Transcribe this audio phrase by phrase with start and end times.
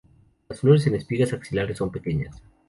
[0.49, 2.41] Las flores en espigas axilares son pequeñas.